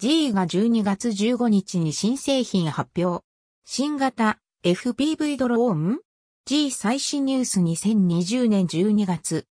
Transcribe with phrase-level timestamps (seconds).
[0.00, 3.22] G が12月15日に新製品発表。
[3.66, 6.00] 新型 FPV ドローン
[6.46, 9.44] ？G 最新ニュース2020年12月。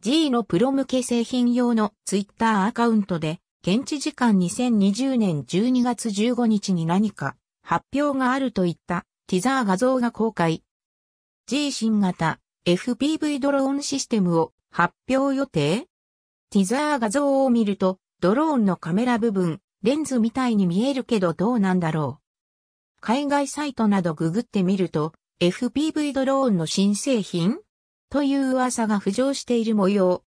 [0.00, 10.64] G のプロ向け製品用のツイッターアカウントで、現地時間2020年12月15日に何か発表があるといったティザー画像が公開。
[11.46, 15.86] G 新型 FPV ドローンシステムを発表予定？
[16.50, 23.00] ティザー画像を見るとドローンのカメラ部分、レンズみたいに見えるけどどうなんだろう。
[23.00, 27.58] 海外サイトなどググってみると、FPV ドローンの新製品？
[28.10, 30.22] という噂が浮上している模様。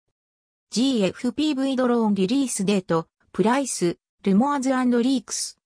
[0.72, 5.58] GFPV ドローンリリースデート、プライス、ルモアズリークス。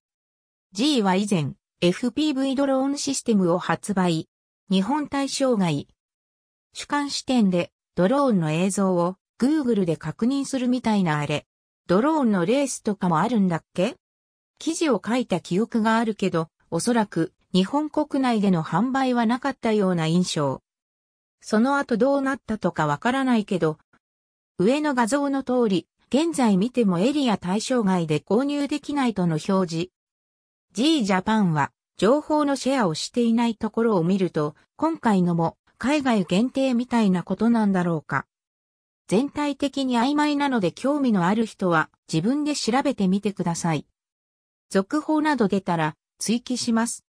[0.72, 4.30] G は以前、FPV ドローンシステムを発売。
[4.70, 5.90] 日本対象外。
[6.72, 11.46] 主観視点でドローンの映像を Google で確認するみたいなあれ。
[11.86, 13.96] ドローンのレースとかもあるんだっけ？
[14.58, 20.62] 記事を書いた記憶があるけど、おそらく日本国内での販売はなかったような印象。
[21.42, 23.80] その後どうなったとかわからないけど、
[24.60, 29.90] 上の画像の通り、現在見てもエリア対象外で購入できないとの表示。
[30.72, 38.26] G ジャパンは情報のシェアをしていないところを見ると、今回のも海外限定みたいなことなんだろうか。
[39.08, 43.86] 全体的に曖昧なので興味のある人は自分で調べてみてください。
[44.70, 47.06] 続報など出たら追記します。